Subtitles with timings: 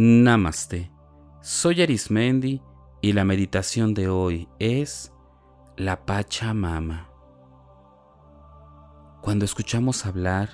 [0.00, 0.92] Namaste.
[1.40, 2.62] Soy Arismendi
[3.00, 5.12] y la meditación de hoy es
[5.76, 7.08] la Pachamama.
[9.22, 10.50] Cuando escuchamos hablar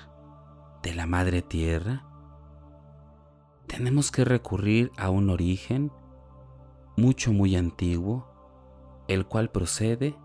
[0.81, 2.07] de la Madre Tierra,
[3.67, 5.91] tenemos que recurrir a un origen
[6.97, 8.27] mucho muy antiguo,
[9.07, 10.17] el cual procede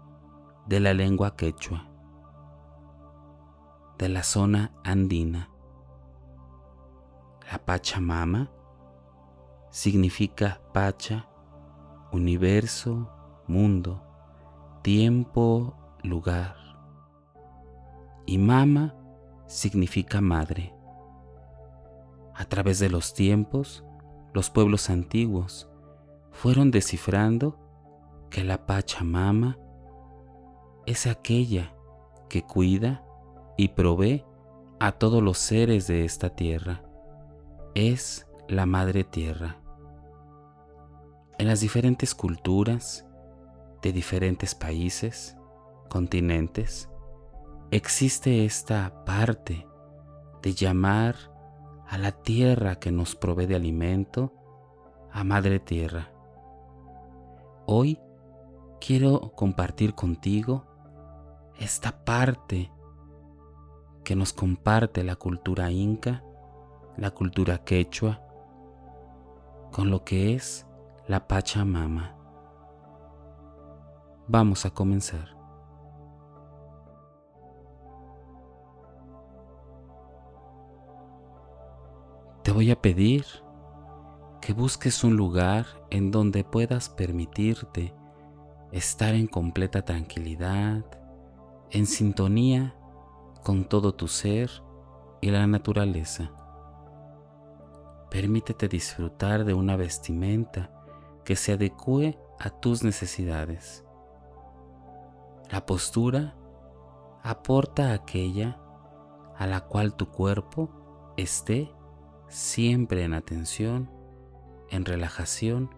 [0.67, 1.91] de la lengua quechua,
[3.99, 5.51] de la zona andina.
[7.53, 8.51] La Pachamama
[9.71, 11.29] significa Pacha,
[12.13, 13.09] universo,
[13.47, 14.03] mundo,
[14.83, 16.57] tiempo, lugar.
[18.27, 18.95] Y Mama
[19.47, 20.75] significa madre.
[22.35, 23.85] A través de los tiempos,
[24.33, 25.69] los pueblos antiguos
[26.31, 27.59] fueron descifrando
[28.31, 29.59] que la Pachamama
[30.87, 31.75] es aquella
[32.29, 33.05] que cuida
[33.57, 34.25] y provee
[34.79, 36.83] a todos los seres de esta tierra.
[37.75, 39.61] Es la Madre Tierra.
[41.41, 43.07] En las diferentes culturas
[43.81, 45.39] de diferentes países,
[45.89, 46.91] continentes,
[47.71, 49.67] existe esta parte
[50.43, 51.17] de llamar
[51.89, 54.35] a la tierra que nos provee de alimento
[55.11, 56.13] a Madre Tierra.
[57.65, 57.99] Hoy
[58.79, 60.67] quiero compartir contigo
[61.59, 62.71] esta parte
[64.05, 66.23] que nos comparte la cultura inca,
[66.99, 68.21] la cultura quechua,
[69.73, 70.67] con lo que es
[71.11, 72.15] la Pachamama.
[74.29, 75.37] Vamos a comenzar.
[82.45, 83.25] Te voy a pedir
[84.41, 87.93] que busques un lugar en donde puedas permitirte
[88.71, 90.85] estar en completa tranquilidad,
[91.73, 92.77] en sintonía
[93.43, 94.49] con todo tu ser
[95.21, 96.31] y la naturaleza.
[98.13, 100.80] Permítete disfrutar de una vestimenta
[101.31, 103.85] que se adecue a tus necesidades.
[105.49, 106.35] La postura
[107.23, 108.59] aporta aquella
[109.37, 111.73] a la cual tu cuerpo esté
[112.27, 113.93] siempre en atención,
[114.71, 115.73] en relajación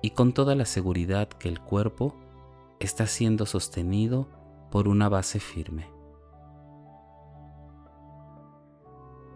[0.00, 2.16] y con toda la seguridad que el cuerpo
[2.78, 4.30] está siendo sostenido
[4.70, 5.90] por una base firme.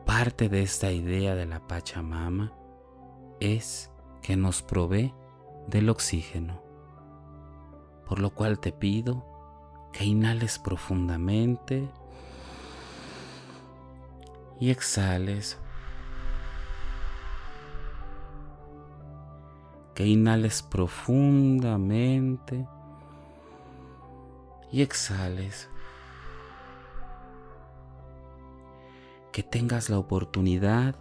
[0.06, 2.54] Parte de esta idea de la Pachamama
[3.40, 3.90] es
[4.22, 5.12] que nos provee
[5.66, 6.60] del oxígeno,
[8.06, 9.24] por lo cual te pido
[9.92, 11.90] que inhales profundamente
[14.60, 15.58] y exhales.
[19.94, 22.66] Que inhales profundamente
[24.72, 25.70] y exhales.
[29.34, 30.94] que tengas la oportunidad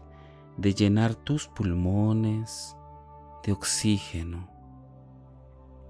[0.57, 2.75] de llenar tus pulmones
[3.45, 4.49] de oxígeno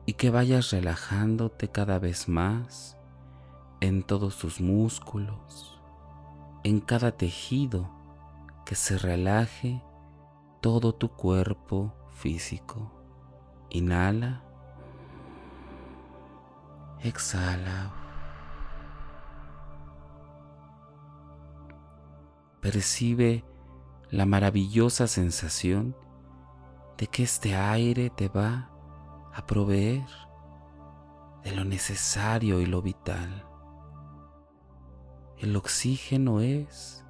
[0.06, 2.98] y que vayas relajándote cada vez más
[3.80, 5.82] en todos tus músculos,
[6.64, 7.90] en cada tejido,
[8.66, 9.84] que se relaje
[10.62, 12.92] todo tu cuerpo físico.
[13.70, 14.44] Inhala,
[17.02, 18.04] exhala.
[22.64, 23.44] percibe
[24.10, 25.98] la maravillosa sensación
[26.98, 28.73] de que este aire te va
[29.34, 30.06] a proveer
[31.44, 33.46] de lo necesario y lo vital.
[35.38, 37.04] El oxígeno es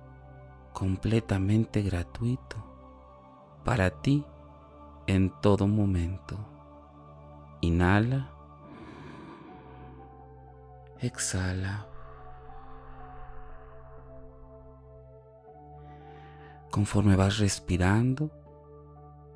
[0.73, 2.57] completamente gratuito
[3.63, 4.25] para ti
[5.05, 6.37] en todo momento.
[7.61, 8.31] Inhala.
[10.99, 11.87] Exhala.
[16.71, 18.31] Conforme vas respirando,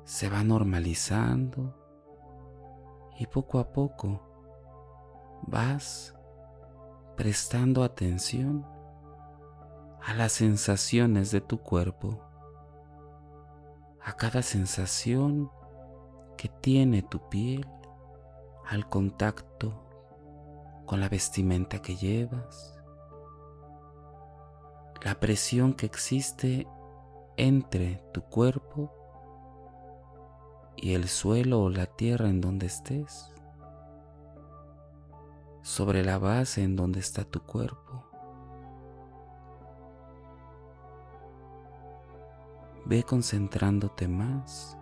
[0.04, 1.77] se va normalizando
[3.18, 4.22] y poco a poco
[5.42, 6.14] vas
[7.16, 8.64] prestando atención
[10.00, 12.24] a las sensaciones de tu cuerpo,
[14.00, 15.50] a cada sensación
[16.36, 17.66] que tiene tu piel
[18.64, 19.84] al contacto
[20.86, 22.78] con la vestimenta que llevas,
[25.02, 26.68] la presión que existe
[27.36, 28.97] entre tu cuerpo
[30.80, 33.32] y el suelo o la tierra en donde estés,
[35.62, 38.04] sobre la base en donde está tu cuerpo.
[42.86, 44.78] Ve concentrándote más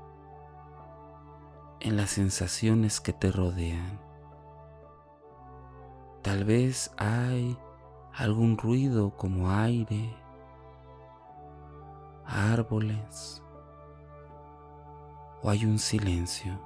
[1.80, 3.98] en las sensaciones que te rodean.
[6.22, 7.58] Tal vez hay
[8.12, 10.14] algún ruido como aire
[12.26, 13.42] árboles,
[15.42, 16.58] o hay un silencio.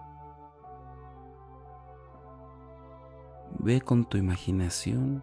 [3.58, 5.22] Ve con tu imaginación,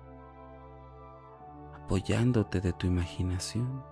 [1.74, 3.84] apoyándote de tu imaginación.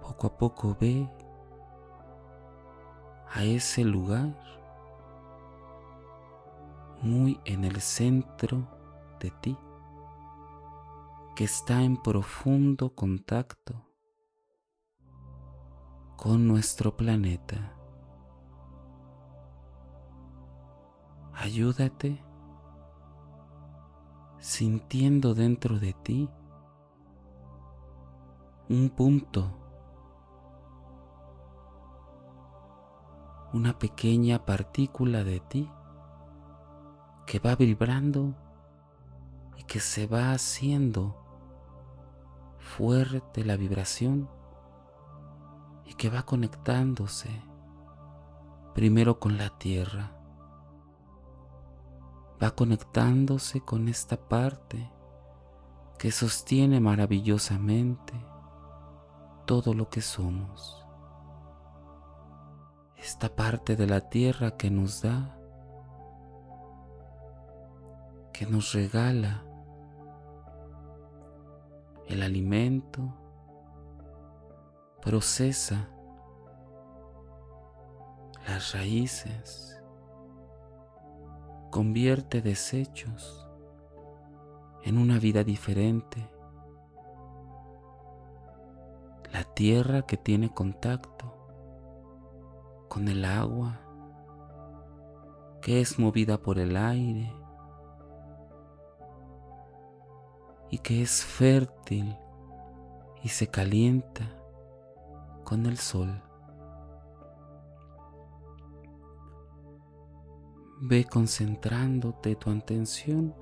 [0.00, 1.08] Poco a poco ve
[3.32, 4.34] a ese lugar
[7.02, 8.66] muy en el centro
[9.20, 9.58] de ti,
[11.34, 13.74] que está en profundo contacto
[16.16, 17.72] con nuestro planeta.
[21.34, 22.22] Ayúdate
[24.38, 26.28] sintiendo dentro de ti
[28.68, 29.50] un punto,
[33.52, 35.70] una pequeña partícula de ti
[37.26, 38.34] que va vibrando
[39.56, 41.16] y que se va haciendo
[42.58, 44.28] fuerte la vibración
[45.86, 47.30] y que va conectándose
[48.74, 50.12] primero con la tierra,
[52.42, 54.90] va conectándose con esta parte
[55.98, 58.12] que sostiene maravillosamente
[59.46, 60.84] todo lo que somos.
[62.96, 65.38] Esta parte de la tierra que nos da,
[68.32, 69.44] que nos regala
[72.06, 73.14] el alimento,
[75.04, 75.90] procesa
[78.48, 79.78] las raíces,
[81.70, 83.46] convierte desechos
[84.82, 86.26] en una vida diferente.
[89.30, 91.34] La tierra que tiene contacto
[92.88, 93.80] con el agua,
[95.60, 97.30] que es movida por el aire
[100.70, 102.16] y que es fértil
[103.22, 104.43] y se calienta
[105.44, 106.22] con el sol.
[110.80, 113.34] Ve concentrándote tu atención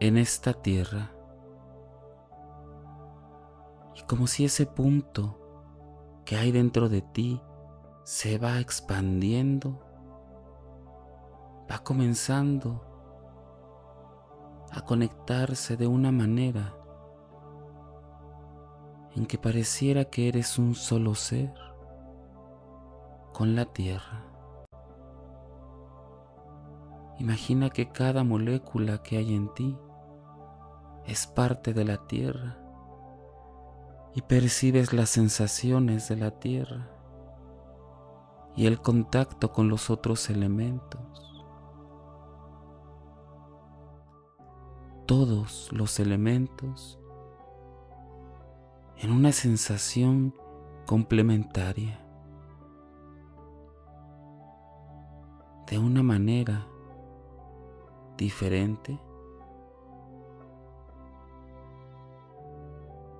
[0.00, 1.12] en esta tierra
[3.94, 5.38] y como si ese punto
[6.24, 7.40] que hay dentro de ti
[8.04, 9.80] se va expandiendo,
[11.70, 12.84] va comenzando
[14.70, 16.77] a conectarse de una manera
[19.18, 21.52] en que pareciera que eres un solo ser
[23.32, 24.24] con la tierra.
[27.18, 29.76] Imagina que cada molécula que hay en ti
[31.04, 32.58] es parte de la tierra
[34.14, 36.88] y percibes las sensaciones de la tierra
[38.54, 41.44] y el contacto con los otros elementos.
[45.06, 46.97] Todos los elementos
[49.00, 50.34] en una sensación
[50.84, 52.04] complementaria.
[55.68, 56.66] De una manera
[58.16, 58.98] diferente,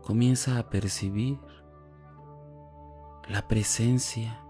[0.02, 1.38] comienza a percibir
[3.28, 4.40] la presencia,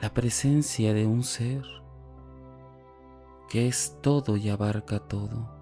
[0.00, 1.62] la presencia de un ser
[3.48, 5.55] que es todo y abarca todo.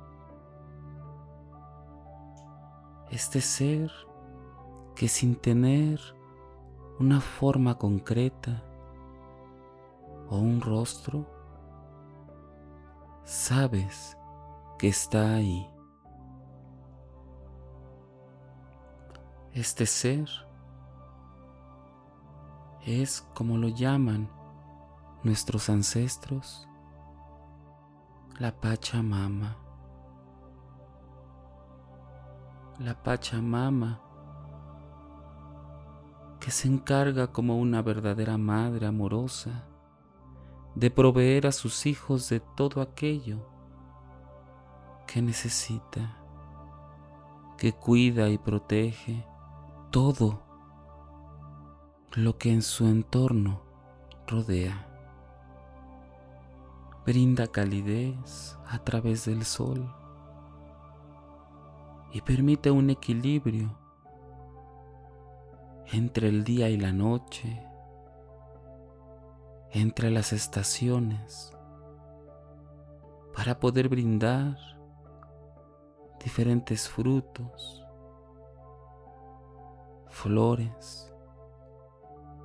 [3.14, 3.92] Este ser
[4.96, 6.00] que sin tener
[6.98, 8.60] una forma concreta
[10.28, 11.24] o un rostro,
[13.22, 14.16] sabes
[14.78, 15.70] que está ahí.
[19.52, 20.28] Este ser
[22.84, 24.28] es como lo llaman
[25.22, 26.68] nuestros ancestros,
[28.40, 29.63] la Pachamama
[32.78, 34.00] la Pachamama,
[36.40, 39.64] que se encarga como una verdadera madre amorosa
[40.74, 43.38] de proveer a sus hijos de todo aquello
[45.06, 46.18] que necesita,
[47.58, 49.24] que cuida y protege
[49.90, 50.42] todo
[52.12, 53.62] lo que en su entorno
[54.26, 54.90] rodea.
[57.06, 60.03] Brinda calidez a través del sol
[62.14, 63.76] y permite un equilibrio
[65.92, 67.60] entre el día y la noche,
[69.72, 71.52] entre las estaciones,
[73.34, 74.56] para poder brindar
[76.22, 77.84] diferentes frutos,
[80.06, 81.12] flores,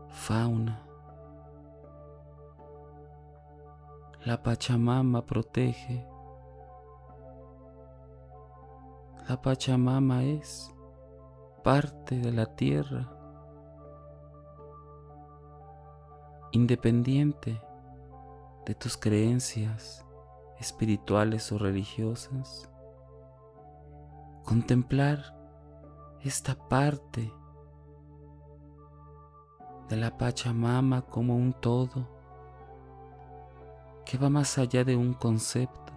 [0.10, 0.84] fauna.
[4.26, 6.04] La Pachamama protege
[9.30, 10.74] La Pachamama es
[11.64, 13.08] parte de la tierra,
[16.52, 17.62] independiente
[18.66, 20.04] de tus creencias
[20.58, 22.68] espirituales o religiosas,
[24.46, 25.38] contemplar
[26.22, 27.32] esta parte
[29.90, 32.10] de la Pachamama como un todo
[34.08, 35.94] que va más allá de un concepto,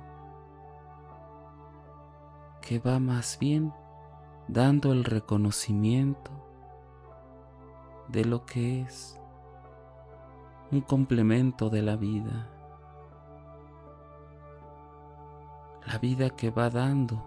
[2.62, 3.74] que va más bien
[4.48, 6.30] dando el reconocimiento
[8.08, 9.20] de lo que es
[10.70, 12.48] un complemento de la vida,
[15.86, 17.22] la vida que va dando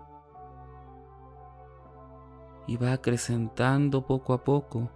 [2.66, 4.90] y va acrecentando poco a poco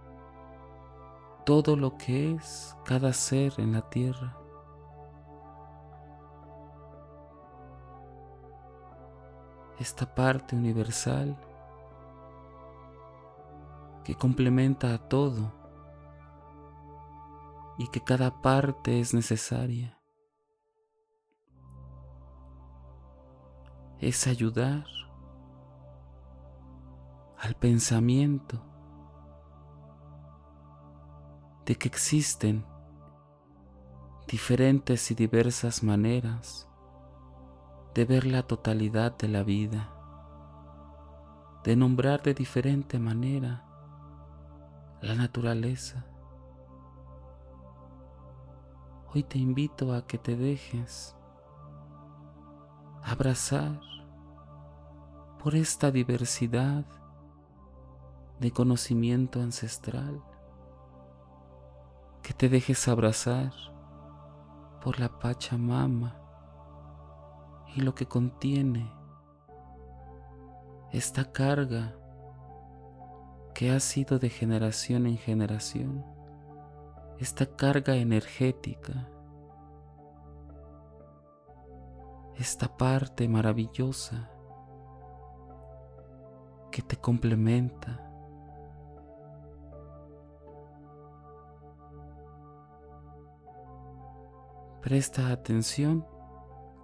[1.44, 4.39] todo lo que es cada ser en la tierra.
[9.80, 11.40] Esta parte universal
[14.04, 15.54] que complementa a todo
[17.78, 19.98] y que cada parte es necesaria.
[24.00, 24.84] Es ayudar
[27.38, 28.62] al pensamiento
[31.64, 32.66] de que existen
[34.26, 36.69] diferentes y diversas maneras
[37.94, 39.90] de ver la totalidad de la vida,
[41.64, 43.64] de nombrar de diferente manera
[45.00, 46.06] la naturaleza.
[49.12, 51.16] Hoy te invito a que te dejes
[53.02, 53.80] abrazar
[55.42, 56.84] por esta diversidad
[58.38, 60.22] de conocimiento ancestral,
[62.22, 63.52] que te dejes abrazar
[64.80, 66.19] por la Pachamama
[67.74, 68.90] y lo que contiene
[70.92, 71.94] esta carga
[73.54, 76.04] que ha sido de generación en generación,
[77.18, 79.08] esta carga energética,
[82.36, 84.30] esta parte maravillosa
[86.72, 88.06] que te complementa.
[94.80, 96.06] Presta atención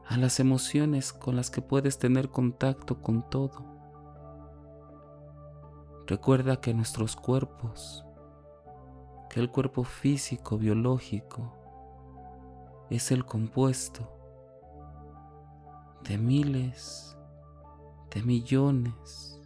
[0.09, 3.65] a las emociones con las que puedes tener contacto con todo.
[6.07, 8.05] Recuerda que nuestros cuerpos,
[9.29, 11.53] que el cuerpo físico, biológico,
[12.91, 14.13] es el compuesto
[16.05, 17.17] de miles,
[18.15, 19.37] de millones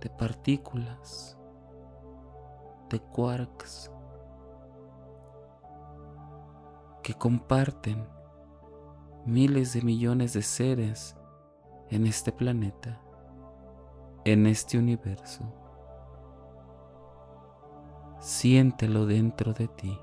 [0.00, 1.36] de partículas,
[2.90, 3.90] de quarks,
[7.02, 8.15] que comparten
[9.26, 11.16] miles de millones de seres
[11.90, 13.00] en este planeta,
[14.24, 15.42] en este universo.
[18.20, 19.98] Siéntelo dentro de ti.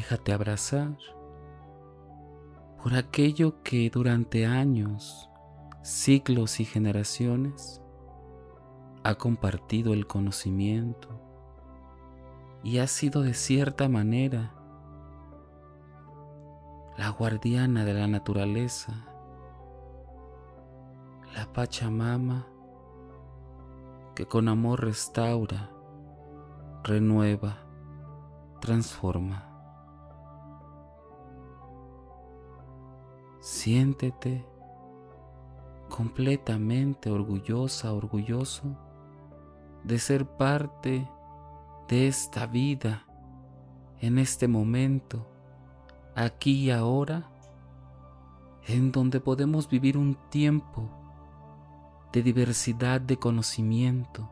[0.00, 0.96] Déjate abrazar
[2.82, 5.28] por aquello que durante años,
[5.82, 7.82] siglos y generaciones
[9.04, 11.20] ha compartido el conocimiento
[12.62, 14.54] y ha sido de cierta manera
[16.96, 19.04] la guardiana de la naturaleza,
[21.36, 22.46] la Pachamama
[24.14, 25.68] que con amor restaura,
[26.84, 27.58] renueva,
[28.62, 29.49] transforma.
[33.40, 34.44] Siéntete
[35.88, 38.76] completamente orgullosa, orgulloso
[39.82, 41.08] de ser parte
[41.88, 43.06] de esta vida
[44.00, 45.26] en este momento,
[46.14, 47.30] aquí y ahora,
[48.66, 50.90] en donde podemos vivir un tiempo
[52.12, 54.28] de diversidad de conocimiento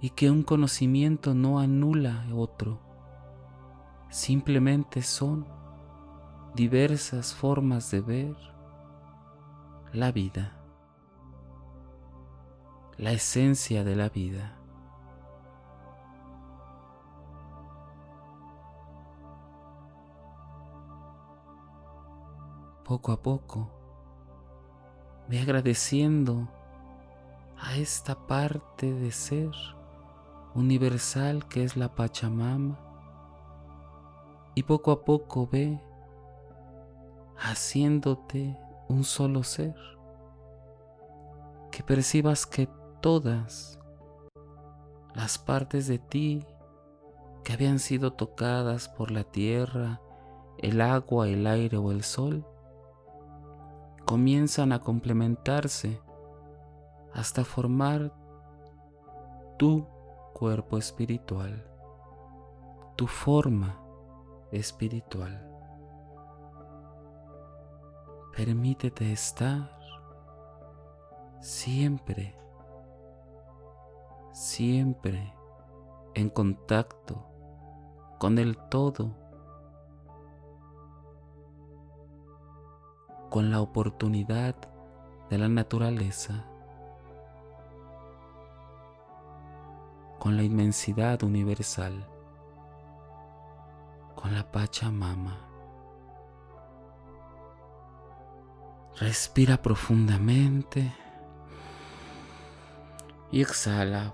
[0.00, 2.78] y que un conocimiento no anula otro,
[4.08, 5.63] simplemente son
[6.54, 8.36] diversas formas de ver
[9.92, 10.52] la vida,
[12.96, 14.56] la esencia de la vida.
[22.84, 23.68] Poco a poco,
[25.28, 26.48] ve agradeciendo
[27.58, 29.50] a esta parte de ser
[30.54, 32.78] universal que es la Pachamama
[34.54, 35.80] y poco a poco ve
[37.36, 38.56] haciéndote
[38.88, 39.74] un solo ser,
[41.70, 42.68] que percibas que
[43.00, 43.78] todas
[45.14, 46.46] las partes de ti
[47.44, 50.00] que habían sido tocadas por la tierra,
[50.58, 52.46] el agua, el aire o el sol,
[54.06, 56.00] comienzan a complementarse
[57.12, 58.12] hasta formar
[59.58, 59.86] tu
[60.32, 61.64] cuerpo espiritual,
[62.96, 63.78] tu forma
[64.50, 65.53] espiritual.
[68.36, 69.78] Permítete estar
[71.40, 72.34] siempre,
[74.32, 75.32] siempre
[76.14, 77.28] en contacto
[78.18, 79.12] con el todo,
[83.30, 84.56] con la oportunidad
[85.30, 86.44] de la naturaleza,
[90.18, 92.04] con la inmensidad universal,
[94.16, 95.43] con la Pachamama.
[99.00, 100.94] Respira profundamente
[103.32, 104.12] y exhala.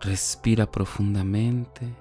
[0.00, 1.92] Respira profundamente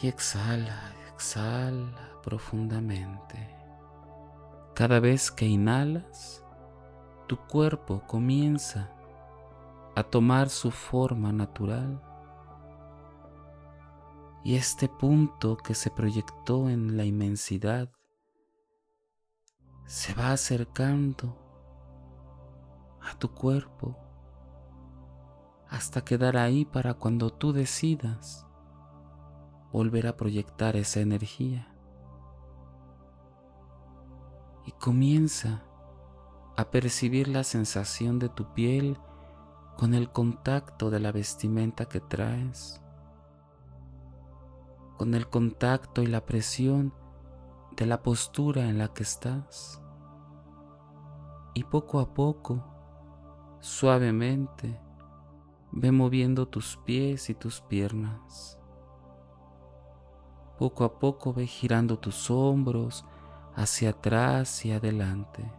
[0.00, 3.56] y exhala, exhala profundamente.
[4.72, 6.44] Cada vez que inhalas,
[7.26, 8.88] tu cuerpo comienza
[9.96, 12.00] a tomar su forma natural
[14.46, 17.90] y este punto que se proyectó en la inmensidad
[19.86, 21.36] se va acercando
[23.02, 23.96] a tu cuerpo
[25.68, 28.46] hasta quedar ahí para cuando tú decidas
[29.72, 31.66] volver a proyectar esa energía.
[34.64, 35.64] Y comienza
[36.56, 38.96] a percibir la sensación de tu piel
[39.76, 42.80] con el contacto de la vestimenta que traes
[44.96, 46.92] con el contacto y la presión
[47.76, 49.82] de la postura en la que estás.
[51.54, 52.64] Y poco a poco,
[53.60, 54.80] suavemente,
[55.72, 58.58] ve moviendo tus pies y tus piernas.
[60.58, 63.04] Poco a poco ve girando tus hombros
[63.54, 65.50] hacia atrás y adelante.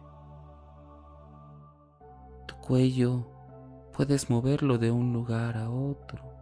[2.46, 3.26] Tu cuello
[3.92, 6.37] puedes moverlo de un lugar a otro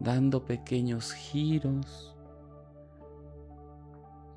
[0.00, 2.16] dando pequeños giros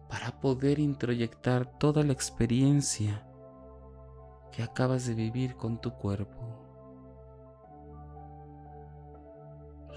[0.10, 3.26] para poder introyectar toda la experiencia
[4.52, 6.60] que acabas de vivir con tu cuerpo.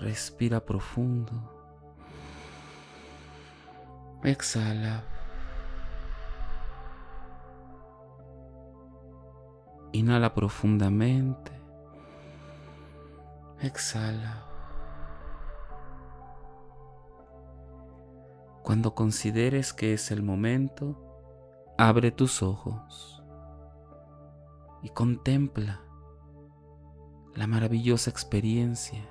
[0.01, 1.33] Respira profundo.
[4.23, 5.05] Exhala.
[9.93, 11.53] Inhala profundamente.
[13.61, 14.56] Exhala.
[18.67, 21.01] Cuando consideres que es el momento,
[21.79, 23.23] abre tus ojos
[24.83, 25.83] y contempla
[27.37, 29.09] la maravillosa experiencia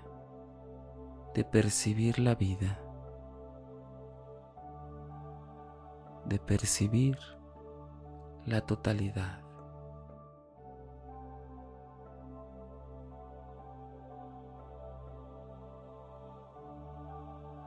[1.34, 2.82] de percibir la vida,
[6.26, 7.18] de percibir
[8.46, 9.45] la totalidad.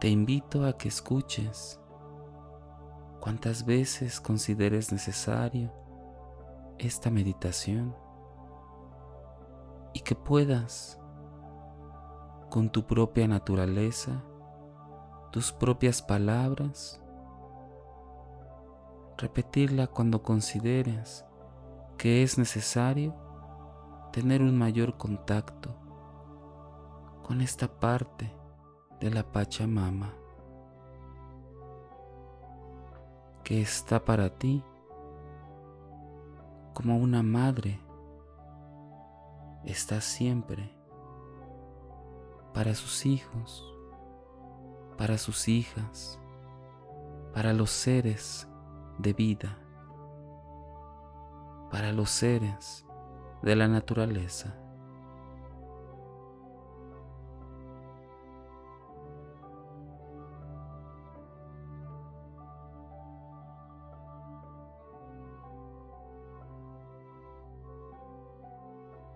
[0.00, 1.80] Te invito a que escuches
[3.18, 5.72] cuantas veces consideres necesario
[6.78, 7.96] esta meditación
[9.92, 11.00] y que puedas
[12.48, 14.22] con tu propia naturaleza,
[15.32, 17.02] tus propias palabras,
[19.16, 21.24] repetirla cuando consideres
[21.96, 23.16] que es necesario
[24.12, 25.74] tener un mayor contacto
[27.24, 28.37] con esta parte
[29.00, 30.12] de la Pachamama
[33.44, 34.62] que está para ti
[36.74, 37.80] como una madre
[39.64, 40.70] está siempre
[42.54, 43.72] para sus hijos,
[44.96, 46.18] para sus hijas,
[47.32, 48.48] para los seres
[48.98, 49.56] de vida,
[51.70, 52.84] para los seres
[53.42, 54.57] de la naturaleza.